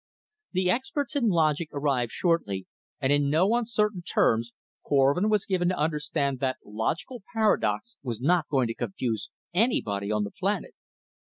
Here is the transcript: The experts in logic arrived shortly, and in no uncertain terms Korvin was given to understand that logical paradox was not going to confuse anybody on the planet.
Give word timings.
The 0.53 0.71
experts 0.71 1.15
in 1.15 1.27
logic 1.29 1.69
arrived 1.71 2.11
shortly, 2.11 2.65
and 2.99 3.13
in 3.13 3.29
no 3.29 3.53
uncertain 3.53 4.01
terms 4.01 4.51
Korvin 4.83 5.29
was 5.29 5.45
given 5.45 5.69
to 5.69 5.77
understand 5.77 6.39
that 6.39 6.57
logical 6.65 7.21
paradox 7.35 7.97
was 8.01 8.19
not 8.19 8.47
going 8.49 8.65
to 8.69 8.73
confuse 8.73 9.29
anybody 9.53 10.11
on 10.11 10.23
the 10.23 10.31
planet. 10.31 10.73